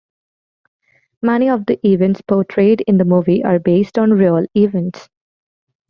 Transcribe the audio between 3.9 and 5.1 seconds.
on real events.